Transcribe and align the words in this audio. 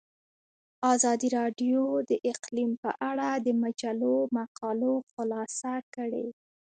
ازادي 0.93 1.27
راډیو 1.37 1.81
د 2.09 2.11
اقلیم 2.31 2.71
په 2.83 2.91
اړه 3.09 3.29
د 3.45 3.47
مجلو 3.63 4.15
مقالو 4.37 4.93
خلاصه 5.13 5.73
کړې. 5.95 6.27